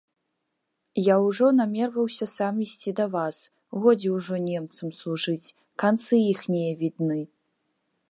Я 1.07 1.15
ўжо 1.25 1.49
намерваўся 1.57 2.25
сам 2.31 2.55
ісці 2.65 2.95
да 3.01 3.05
вас, 3.17 3.37
годзе 3.85 4.09
ўжо 4.17 4.35
немцам 4.49 4.87
служыць, 5.03 5.53
канцы 5.85 6.13
іхнія 6.33 6.71
відны. 6.83 7.21